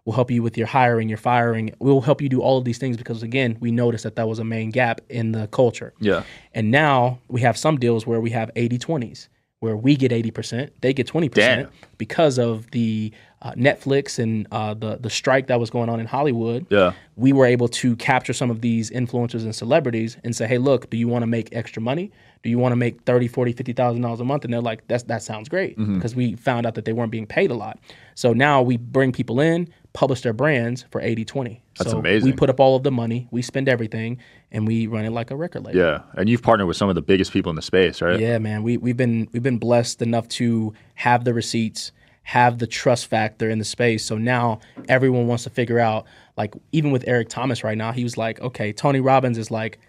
[0.10, 1.76] We'll help you with your hiring, your firing.
[1.78, 4.40] We'll help you do all of these things because, again, we noticed that that was
[4.40, 5.94] a main gap in the culture.
[6.00, 6.24] Yeah.
[6.56, 9.28] And now we have some deals where we have 80 20s,
[9.60, 11.70] where we get 80%, they get 20% Damn.
[12.00, 16.08] because of the uh, Netflix and uh, the, the strike that was going on in
[16.08, 16.66] Hollywood.
[16.72, 16.94] Yeah.
[17.16, 20.90] We were able to capture some of these influencers and celebrities and say, hey, look,
[20.90, 22.12] do you want to make extra money?
[22.42, 24.46] Do you want to make 30, 40, $50,000 a month?
[24.46, 25.96] And they're like, That's, that sounds great Mm-hmm.
[25.96, 27.80] because we found out that they weren't being paid a lot.
[28.16, 31.62] So now we bring people in, publish their brands for 80, 20.
[31.78, 32.26] That's so amazing.
[32.30, 34.20] We put up all of the money, we spend everything,
[34.52, 35.80] and we run it like a record label.
[35.80, 36.02] Yeah.
[36.16, 38.20] And you've partnered with some of the biggest people in the space, right?
[38.20, 38.64] Yeah, man.
[38.64, 41.92] We we've been we've been blessed enough to have the receipts,
[42.24, 44.06] have the trust factor in the space.
[44.06, 46.06] So now everyone wants to figure out,
[46.38, 49.80] like even with Eric Thomas right now, he was like, okay, Tony Robbins is like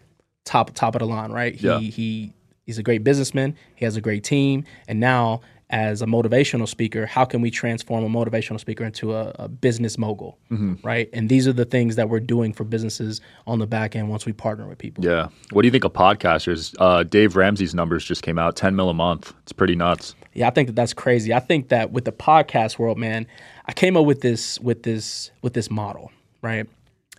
[0.45, 1.55] top top of the line, right?
[1.55, 1.79] He Yeah.
[1.79, 2.33] he
[2.71, 7.05] he's a great businessman, he has a great team, and now as a motivational speaker,
[7.05, 10.39] how can we transform a motivational speaker into a, a business mogul,
[10.85, 11.09] right?
[11.13, 14.27] And these are the things that we're doing for businesses on the back end once
[14.27, 15.05] we partner with people.
[15.05, 15.29] Yeah.
[15.51, 16.75] What do you think of podcasters?
[16.79, 19.33] Uh, Dave Ramsey's numbers just came out 10 mil a month.
[19.43, 20.15] It's pretty nuts.
[20.33, 21.33] Yeah, I think that that's crazy.
[21.35, 23.27] I think that with the podcast world, man,
[23.67, 26.11] I came up with this with this with this model,
[26.43, 26.69] right?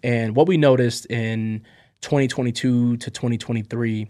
[0.03, 1.63] And what we noticed in
[2.01, 4.09] 2022 to 2023,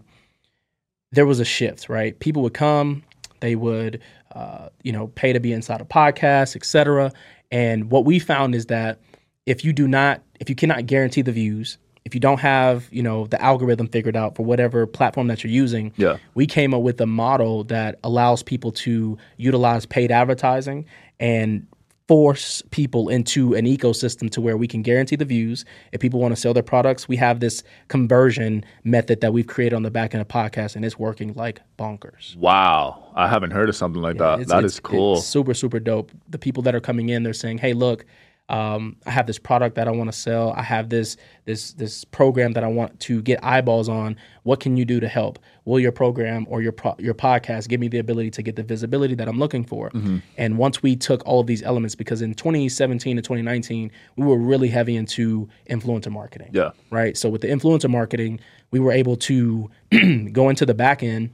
[1.12, 2.18] there was a shift, right?
[2.18, 3.02] People would come,
[3.40, 4.00] they would,
[4.34, 7.12] uh, you know, pay to be inside a podcast, et cetera.
[7.50, 8.98] And what we found is that
[9.46, 13.02] if you do not, if you cannot guarantee the views, if you don't have, you
[13.02, 16.16] know, the algorithm figured out for whatever platform that you're using, Yeah.
[16.34, 20.84] we came up with a model that allows people to utilize paid advertising
[21.20, 21.66] and
[22.12, 25.64] force people into an ecosystem to where we can guarantee the views.
[25.92, 29.74] If people want to sell their products, we have this conversion method that we've created
[29.74, 32.36] on the back end of podcast, and it's working like bonkers.
[32.36, 33.02] Wow.
[33.14, 34.40] I haven't heard of something like that.
[34.40, 35.14] It's- That it's- is cool.
[35.16, 36.12] It's super, super dope.
[36.28, 38.04] The people that are coming in, they're saying, hey, look,
[38.48, 40.52] um, I have this product that I want to sell.
[40.52, 44.16] I have this this this program that I want to get eyeballs on.
[44.42, 45.38] What can you do to help?
[45.64, 48.62] Will your program or your pro- your podcast give me the ability to get the
[48.62, 49.90] visibility that I'm looking for?
[49.90, 50.18] Mm-hmm.
[50.36, 54.36] And once we took all of these elements, because in 2017 to 2019 we were
[54.36, 56.50] really heavy into influencer marketing.
[56.52, 56.72] Yeah.
[56.90, 57.16] Right.
[57.16, 59.70] So with the influencer marketing, we were able to
[60.32, 61.30] go into the back end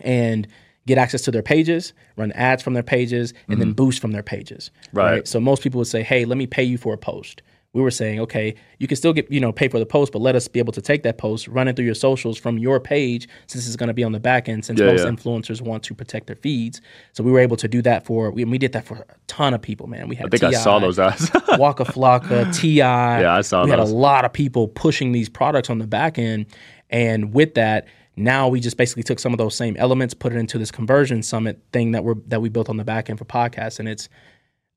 [0.00, 0.46] and
[0.86, 3.76] get access to their pages, run ads from their pages, and then mm-hmm.
[3.76, 4.70] boost from their pages.
[4.92, 5.26] Right.
[5.26, 7.42] So most people would say, "Hey, let me pay you for a post."
[7.74, 10.20] We were saying, "Okay, you can still get you know pay for the post, but
[10.20, 12.80] let us be able to take that post, run it through your socials from your
[12.80, 14.64] page, since it's going to be on the back end.
[14.64, 15.10] Since Yeah, most yeah.
[15.10, 16.80] influencers want to protect their feeds,
[17.12, 19.54] so we were able to do that for we, we did that for a ton
[19.54, 19.86] of people.
[19.86, 21.30] Man, we had I think I saw those ads.
[21.58, 22.68] Waka Flocka, Ti.
[22.68, 26.18] Yeah, I saw We had a lot of people pushing these products on the back
[26.18, 26.46] end,
[26.90, 27.86] and with that,
[28.16, 31.22] now we just basically took some of those same elements, put it into this conversion
[31.22, 34.08] summit thing that we're that we built on the back end for podcasts, and it's,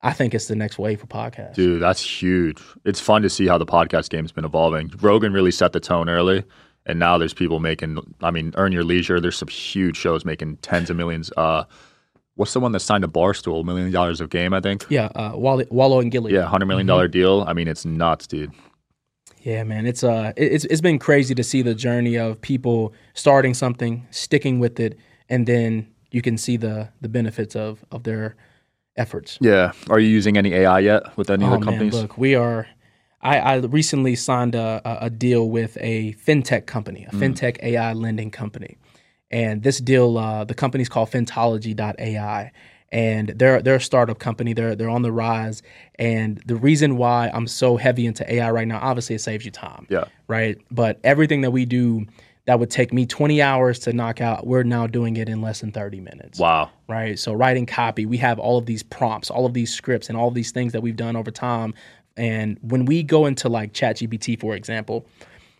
[0.01, 1.55] I think it's the next wave for podcasts.
[1.55, 2.61] Dude, that's huge.
[2.85, 4.91] It's fun to see how the podcast game's been evolving.
[5.01, 6.43] Rogan really set the tone early,
[6.85, 7.97] and now there's people making.
[8.21, 9.19] I mean, Earn Your Leisure.
[9.19, 11.31] There's some huge shows making tens of millions.
[11.35, 11.65] Uh,
[12.35, 14.53] what's the one that signed a Barstool, million dollars of game?
[14.53, 14.85] I think.
[14.89, 16.33] Yeah, uh, Wallo, Wallow and Gillie.
[16.33, 17.43] Yeah, hundred million dollar deal.
[17.45, 18.51] I mean, it's nuts, dude.
[19.45, 22.93] Yeah, man, it's uh, it- it's it's been crazy to see the journey of people
[23.13, 24.97] starting something, sticking with it,
[25.29, 28.35] and then you can see the the benefits of of their
[28.97, 29.37] efforts.
[29.41, 29.71] Yeah.
[29.89, 31.93] Are you using any AI yet with any Oh of the man, companies?
[31.93, 32.65] look, we are.
[33.21, 37.19] I, I recently signed a, a a deal with a fintech company, a Mm.
[37.19, 38.77] fintech AI lending company,
[39.29, 42.51] and this deal, uh, the company's called Fintology.ai,
[42.95, 44.53] and they're they're a startup company.
[44.53, 45.61] They're they're on the rise,
[45.99, 49.51] and the reason why I'm so heavy into AI right now, obviously, it saves you
[49.51, 49.85] time.
[49.89, 50.05] Yeah.
[50.29, 50.57] Right.
[50.71, 52.05] But everything that we do
[52.45, 55.61] that would take me 20 hours to knock out, we're now doing it in less
[55.61, 56.69] than 30 minutes Wow.
[56.87, 57.17] right?
[57.17, 60.27] So writing copy, we have all of these prompts, all of these scripts, and all
[60.27, 61.73] of these things that we've done over time.
[62.17, 65.07] And when we go into like ChatGPT, for example,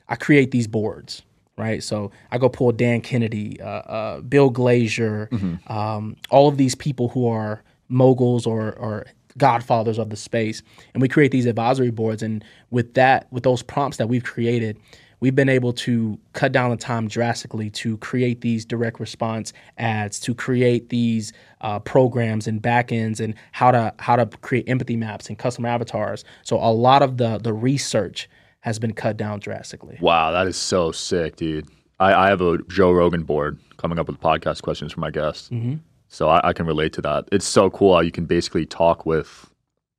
[0.07, 1.23] I create these boards,
[1.57, 1.83] right?
[1.83, 5.31] So I go pull Dan Kennedy, uh, uh, Bill Glazer,
[5.69, 9.05] um, all of these people who are moguls or, or
[9.37, 10.61] godfathers of the space,
[10.93, 12.23] and we create these advisory boards.
[12.23, 14.77] And with that, with those prompts that we've created,
[15.19, 20.19] we've been able to cut down the time drastically to create these direct response ads,
[20.21, 25.27] to create these uh, programs and backends, and how to how to create empathy maps
[25.27, 26.23] and customer avatars.
[26.43, 28.29] So a lot of the the research
[28.65, 29.95] has been cut down drastically.
[30.01, 31.67] Wow, that is so sick, dude.
[31.99, 35.49] I, I have a Joe Rogan board coming up with podcast questions for my guests.
[35.49, 35.75] Mm-hmm.
[36.07, 37.29] So I, I can relate to that.
[37.31, 39.51] It's so cool how you can basically talk with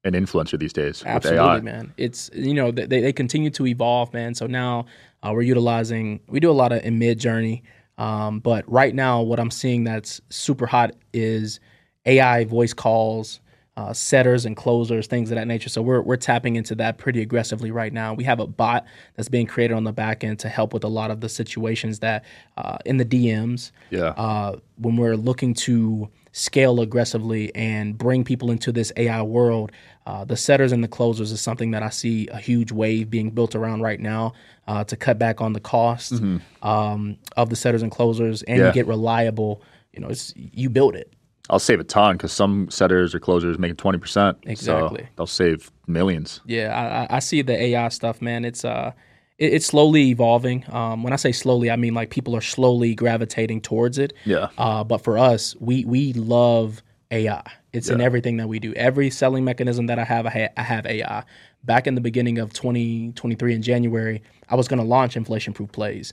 [0.02, 1.61] an influencer these days with Absolutely, AI.
[1.61, 1.94] man.
[1.96, 4.35] It's you know they they continue to evolve, man.
[4.35, 4.87] So now
[5.22, 7.62] uh, we're utilizing we do a lot of in Midjourney,
[7.98, 11.61] um, but right now what I'm seeing that's super hot is
[12.05, 13.38] AI voice calls,
[13.77, 15.69] uh, setters and closers, things of that nature.
[15.69, 18.15] So we're we're tapping into that pretty aggressively right now.
[18.15, 20.89] We have a bot that's being created on the back end to help with a
[20.89, 22.25] lot of the situations that
[22.57, 24.15] uh, in the DMs Yeah.
[24.17, 29.73] uh, when we're looking to scale aggressively and bring people into this AI world,
[30.07, 33.31] uh, the setters and the closers is something that I see a huge wave being
[33.31, 34.35] built around right now
[34.69, 36.12] uh, to cut back on the cost
[36.62, 38.73] um, of the setters and closers and Yeah.
[38.73, 39.62] get reliable.
[39.93, 41.12] You know, it's you build it.
[41.50, 44.37] I'll save a ton because some setters or closers make 20%.
[44.44, 45.02] Exactly.
[45.02, 46.40] So they'll save millions.
[46.46, 48.44] Yeah, I, I- see the AI stuff, man.
[48.44, 48.92] It's uh,
[49.38, 50.64] it, it's slowly evolving.
[50.72, 54.12] Um, when I say slowly, I mean like people are slowly gravitating towards it.
[54.24, 54.48] Yeah.
[54.59, 57.42] Uh, but for us, we we love AI.
[57.72, 58.72] It's in everything that we do.
[58.74, 61.22] Every selling mechanism that I have, I, ha- I have AI.
[61.64, 65.70] Back in the beginning of 2023 in January, I was going to launch inflation proof
[65.72, 66.12] plays.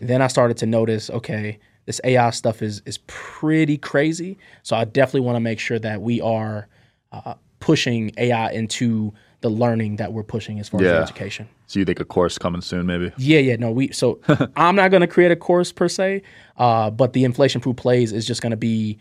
[0.00, 1.58] Then I started to notice, okay,
[1.88, 4.36] this AI stuff is is pretty crazy.
[4.62, 6.68] So I definitely want to make sure that we are
[7.12, 11.48] uh, pushing AI into the learning that we're pushing as far as education.
[11.66, 13.10] So you think a course coming soon, maybe?
[13.16, 14.20] Yeah, yeah, no, we so
[14.56, 16.22] I'm not going to create a course per se,
[16.58, 18.98] uh, but the inflation proof plays is just going to be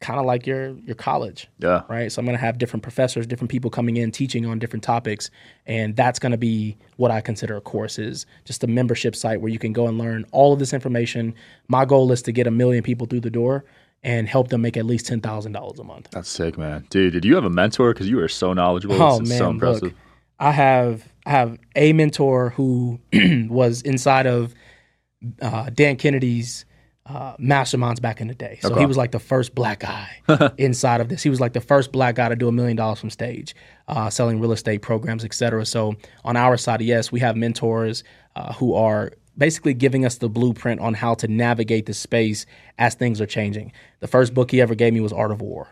[0.00, 1.82] kind of like your your college, Yeah.
[1.88, 2.10] right?
[2.10, 5.30] So I'm going to have different professors, different people coming in teaching on different topics,
[5.66, 9.40] and that's going to be what I consider a course is just a membership site
[9.40, 11.34] where you can go and learn all of this information.
[11.68, 13.64] My goal is to get a million people through the door
[14.02, 16.08] and help them make at least ten thousand dollars a month.
[16.12, 16.86] That's sick, man.
[16.88, 17.92] Dude, did you have a mentor?
[17.92, 19.00] Because you are so knowledgeable.
[19.02, 19.82] Oh It's man, so impressive.
[19.82, 19.92] look,
[20.38, 22.98] I have I have a mentor who
[23.50, 24.54] was inside of
[25.42, 26.64] uh, Dan Kennedy's
[27.06, 28.58] uh, masterminds back in the day.
[28.62, 28.80] So Okay.
[28.80, 30.08] he was like the first black guy
[30.58, 31.22] inside of this.
[31.22, 33.54] He was like the first black guy to do a million dollars from stage,
[33.88, 35.64] uh, selling real estate programs, et cetera.
[35.66, 38.04] So on our side, yes, we have mentors
[38.36, 42.44] uh, who are basically giving us the blueprint on how to navigate the space
[42.78, 43.72] as things are changing.
[44.00, 45.68] The first book he ever gave me was Art of War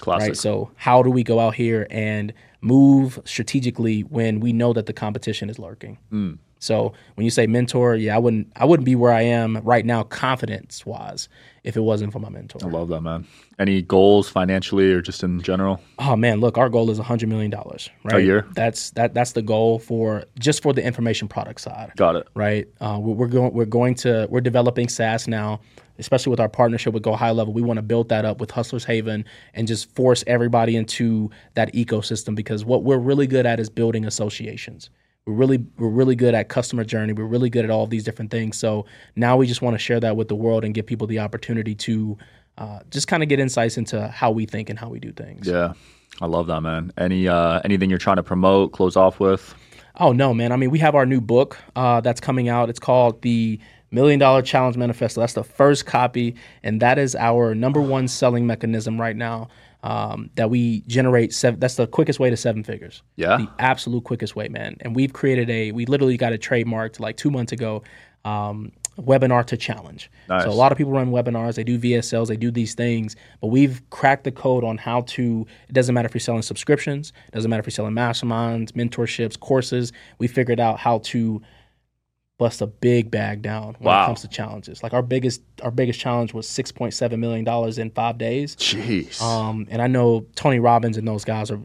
[0.00, 0.28] Classic.
[0.30, 0.36] Right.
[0.36, 4.92] So how do we go out here and move strategically when we know that the
[4.92, 5.98] competition is lurking?
[6.12, 6.38] Mm.
[6.64, 9.84] So when you say mentor, yeah, I wouldn't I wouldn't be where I am right
[9.84, 11.28] now, confidence wise,
[11.62, 12.58] if it wasn't for my mentor.
[12.64, 13.26] I love that, man.
[13.58, 15.78] Any goals financially or just in general?
[15.98, 18.16] Oh man, look, our goal is hundred million dollars, right?
[18.16, 18.46] A year.
[18.54, 21.92] That's that that's the goal for just for the information product side.
[21.96, 22.26] Got it.
[22.34, 22.66] Right.
[22.80, 25.60] Uh, we're, we're going we're going to we're developing SaaS now,
[25.98, 27.52] especially with our partnership with Go High Level.
[27.52, 31.74] We want to build that up with Hustlers Haven and just force everybody into that
[31.74, 34.88] ecosystem because what we're really good at is building associations.
[35.26, 37.14] We're really we're really good at customer journey.
[37.14, 38.58] We're really good at all these different things.
[38.58, 38.84] So
[39.16, 41.74] now we just want to share that with the world and give people the opportunity
[41.76, 42.18] to
[42.58, 45.46] uh, just kind of get insights into how we think and how we do things.
[45.48, 45.72] Yeah,
[46.20, 46.92] I love that, man.
[46.98, 48.72] Any uh, anything you're trying to promote?
[48.72, 49.54] Close off with?
[49.98, 50.52] Oh no, man.
[50.52, 52.68] I mean, we have our new book uh, that's coming out.
[52.68, 53.58] It's called the
[53.90, 55.22] Million Dollar Challenge Manifesto.
[55.22, 59.48] That's the first copy, and that is our number one selling mechanism right now
[59.84, 63.02] um, that we generate seven, that's the quickest way to seven figures.
[63.16, 63.36] Yeah.
[63.36, 64.76] The absolute quickest way man.
[64.80, 67.82] And we've created a we literally got it trademarked like two months ago
[68.24, 70.10] um, webinar to challenge.
[70.30, 70.44] Nice.
[70.44, 73.48] so a lot of people run webinars they do vsls they do these things but
[73.48, 77.34] we've cracked the code on how to it doesn't matter if you're selling subscriptions it
[77.34, 81.42] doesn't matter if you're selling masterminds mentorships courses we figured out how to
[82.44, 84.02] bust a big bag down when wow.
[84.02, 84.82] it comes to challenges.
[84.82, 88.54] Like our biggest our biggest challenge was six point seven million dollars in five days.
[88.56, 89.18] Jeez.
[89.22, 91.58] Um, and I know Tony Robbins and those guys are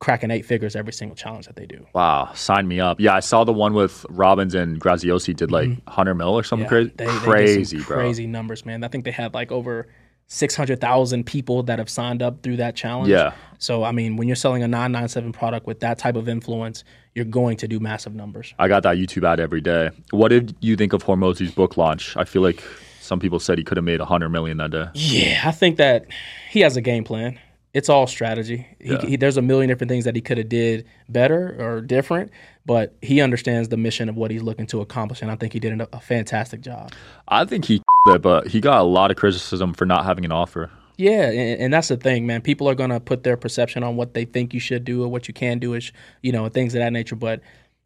[0.00, 1.86] cracking eight figures every single challenge that they do.
[1.94, 2.98] Wow, sign me up.
[2.98, 5.84] Yeah, I saw the one with Robbins and Graziosi did like mm-hmm.
[5.84, 6.92] 100 mil or something yeah, crazy.
[6.96, 7.96] They, crazy, they bro.
[7.98, 8.82] Crazy numbers, man.
[8.82, 9.86] I think they had like over
[10.32, 13.10] 600,000 people that have signed up through that challenge.
[13.10, 13.34] Yeah.
[13.58, 17.26] So, I mean, when you're selling a 997 product with that type of influence, you're
[17.26, 18.54] going to do massive numbers.
[18.58, 19.90] I got that YouTube ad every day.
[20.10, 22.16] What did you think of Hormozi's book launch?
[22.16, 22.64] I feel like
[23.00, 24.86] some people said he could have made 100 million that day.
[24.94, 26.06] Yeah, I think that
[26.48, 27.38] he has a game plan
[27.74, 28.66] it's all strategy.
[28.78, 29.00] He, yeah.
[29.00, 32.30] he, there's a million different things that he could have did better or different,
[32.66, 35.60] but he understands the mission of what he's looking to accomplish, and I think he
[35.60, 36.92] did a, a fantastic job.
[37.28, 40.32] I think he it, but he got a lot of criticism for not having an
[40.32, 40.70] offer.
[40.96, 42.42] Yeah, and, and that's the thing, man.
[42.42, 45.28] People are gonna put their perception on what they think you should do or what
[45.28, 47.16] you can do, is you know, things of that nature.
[47.16, 47.40] But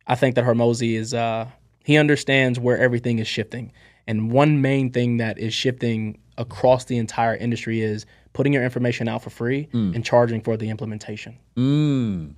[0.06, 1.48] I think that Hormozi is uh,
[1.84, 3.72] he understands where everything is shifting,
[4.06, 9.08] and one main thing that is shifting across the entire industry is putting your information
[9.08, 9.94] out for free mm.
[9.94, 11.38] and charging for the implementation.
[11.56, 12.34] Mm.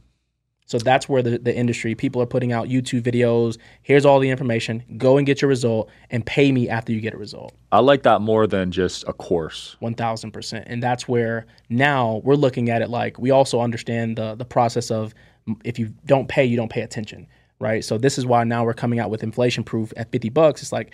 [0.69, 3.57] So that's where the, the industry, people are putting out YouTube videos.
[3.83, 4.85] Here's all the information.
[4.99, 7.55] Go and get your result and pay me after you get a result.
[7.73, 9.77] I like that more than just a course.
[9.81, 10.65] 1000%.
[10.67, 14.91] And that's where now we're looking at it like we also understand the, the process
[14.91, 15.15] of
[15.49, 17.27] mm, if you don't pay, you don't pay attention,
[17.59, 17.83] right?
[17.83, 20.61] So this is why now we're coming out with inflation proof at 50 bucks.
[20.61, 20.93] It's like,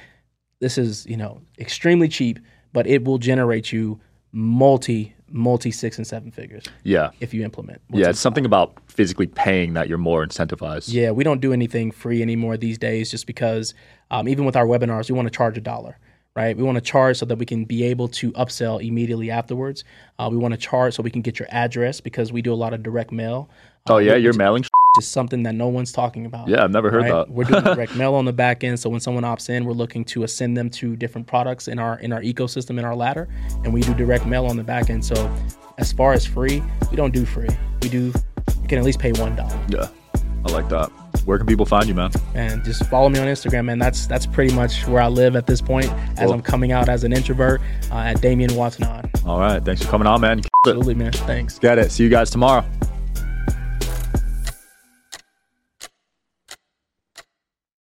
[0.60, 2.38] this is, you know, extremely cheap,
[2.72, 6.64] but it will generate you multi multi six and seven figures.
[6.85, 7.11] Yeah.
[7.20, 7.83] If you implement.
[7.90, 10.92] Yeah, it's something about physically paying that you're more incentivized.
[10.92, 13.75] Yeah, we don't do anything free anymore these days, just because
[14.11, 15.99] um, even with our webinars, we want to charge a dollar.
[16.37, 19.85] Right, we want to charge so that we can be able to upsell immediately afterwards.
[20.18, 22.57] Uh, we want to charge so we can get your address because we do a
[22.57, 23.49] lot of direct mail.
[23.87, 24.64] Oh yeah, you're mailing
[24.96, 26.48] just something that no one's talking about.
[26.48, 27.26] Yeah, I've never heard right?
[27.26, 27.30] that.
[27.30, 30.04] we're doing direct mail on the back end, so when someone opts in, we're looking
[30.07, 33.28] to ascend them to different products in our in our ecosystem in our ladder,
[33.64, 35.04] and we do direct mail on the back end.
[35.04, 35.33] So,
[35.78, 37.48] as far as free, we don't do free.
[37.83, 38.12] We do
[38.62, 39.59] you can at least pay one dollar.
[39.68, 39.88] Yeah,
[40.46, 40.90] I like that.
[41.24, 42.11] Where can people find you, man?
[42.35, 43.78] And just follow me on Instagram, man.
[43.78, 47.02] That's that's pretty much where I live at this point, as I'm coming out as
[47.02, 48.85] an introvert uh, at Damien Watson.
[49.26, 50.42] All right, thanks for coming on, man.
[50.66, 51.12] Absolutely, man.
[51.12, 51.59] Thanks.
[51.59, 51.90] Get it.
[51.90, 52.64] See you guys tomorrow.